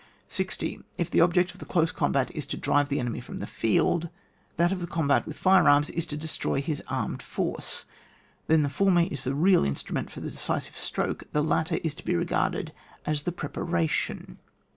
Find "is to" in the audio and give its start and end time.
2.35-2.57, 11.83-12.03